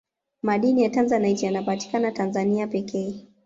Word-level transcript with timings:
madini 0.43 0.83
ya 0.83 0.89
tanzanite 0.89 1.45
yanapatikana 1.45 2.11
tanzania 2.11 2.67
pekee 2.67 3.25